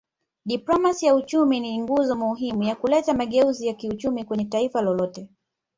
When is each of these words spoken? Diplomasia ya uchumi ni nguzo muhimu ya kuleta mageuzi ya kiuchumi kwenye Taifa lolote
Diplomasia 0.45 1.07
ya 1.09 1.15
uchumi 1.15 1.59
ni 1.59 1.79
nguzo 1.81 2.15
muhimu 2.15 2.63
ya 2.63 2.75
kuleta 2.75 3.13
mageuzi 3.13 3.67
ya 3.67 3.73
kiuchumi 3.73 4.23
kwenye 4.25 4.45
Taifa 4.45 4.81
lolote 4.81 5.27